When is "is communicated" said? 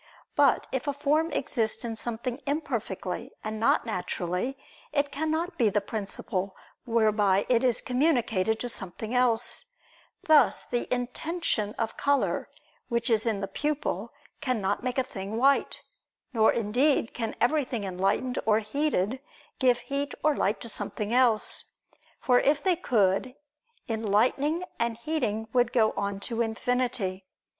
7.63-8.59